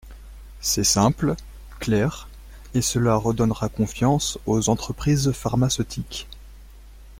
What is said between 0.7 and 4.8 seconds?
simple, clair et cela redonnera confiance aux